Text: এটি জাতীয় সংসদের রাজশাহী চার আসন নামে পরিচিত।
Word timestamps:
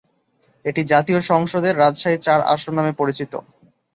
এটি 0.65 0.81
জাতীয় 0.91 1.19
সংসদের 1.29 1.73
রাজশাহী 1.77 2.17
চার 2.17 2.39
আসন 2.53 2.73
নামে 2.75 2.93
পরিচিত। 2.99 3.33